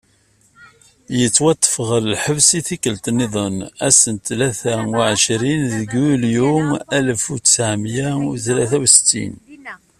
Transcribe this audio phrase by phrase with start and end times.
[1.19, 3.55] Yettwaṭṭef ɣer lḥebs i tikkelt-nniden
[3.87, 6.53] ass n tlata u εecrin deg yunyu
[6.97, 9.33] alef u tesεemya u tlata u settin.